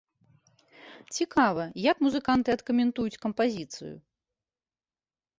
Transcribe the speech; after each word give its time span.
Цікава, 1.17 1.63
як 1.91 1.97
музыканты 2.05 2.49
адкаментуюць 2.59 3.19
кампазіцыю. 3.27 3.93